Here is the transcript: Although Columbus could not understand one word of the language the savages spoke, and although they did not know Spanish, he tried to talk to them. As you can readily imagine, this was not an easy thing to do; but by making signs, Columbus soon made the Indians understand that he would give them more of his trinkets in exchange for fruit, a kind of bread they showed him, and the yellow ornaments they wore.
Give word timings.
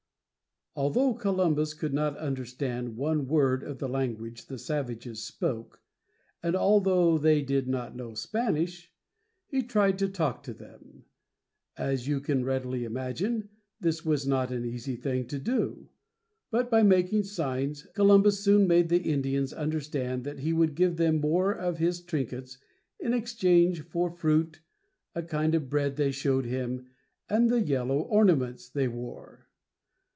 Although 0.73 1.15
Columbus 1.15 1.73
could 1.73 1.93
not 1.93 2.15
understand 2.15 2.95
one 2.95 3.27
word 3.27 3.61
of 3.61 3.79
the 3.79 3.89
language 3.89 4.45
the 4.45 4.57
savages 4.57 5.21
spoke, 5.21 5.81
and 6.41 6.55
although 6.55 7.17
they 7.17 7.41
did 7.41 7.67
not 7.67 7.93
know 7.93 8.13
Spanish, 8.13 8.89
he 9.47 9.63
tried 9.63 9.99
to 9.99 10.07
talk 10.07 10.41
to 10.43 10.53
them. 10.53 11.03
As 11.75 12.07
you 12.07 12.21
can 12.21 12.45
readily 12.45 12.85
imagine, 12.85 13.49
this 13.81 14.05
was 14.05 14.25
not 14.25 14.49
an 14.49 14.63
easy 14.63 14.95
thing 14.95 15.27
to 15.27 15.37
do; 15.39 15.89
but 16.51 16.71
by 16.71 16.83
making 16.83 17.23
signs, 17.25 17.83
Columbus 17.93 18.39
soon 18.39 18.65
made 18.65 18.87
the 18.87 19.03
Indians 19.11 19.51
understand 19.51 20.23
that 20.23 20.39
he 20.39 20.53
would 20.53 20.73
give 20.75 20.95
them 20.95 21.19
more 21.19 21.51
of 21.51 21.79
his 21.79 21.99
trinkets 21.99 22.59
in 22.97 23.11
exchange 23.13 23.81
for 23.81 24.09
fruit, 24.09 24.61
a 25.13 25.21
kind 25.21 25.53
of 25.53 25.69
bread 25.69 25.97
they 25.97 26.11
showed 26.11 26.45
him, 26.45 26.87
and 27.27 27.49
the 27.49 27.59
yellow 27.61 27.99
ornaments 28.03 28.69
they 28.69 28.87
wore. 28.87 29.49